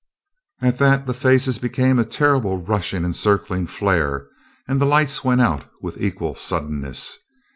At 0.63 0.79
that 0.79 1.05
the 1.05 1.13
faces 1.13 1.59
became 1.59 1.99
a 1.99 2.05
terrible 2.05 2.57
rushing 2.57 3.05
and 3.05 3.15
circling 3.15 3.67
flare, 3.67 4.25
and 4.67 4.81
the 4.81 4.85
lights 4.85 5.23
went 5.23 5.41
out 5.41 5.69
with 5.79 6.01
equal 6.01 6.33
suddenness. 6.33 7.19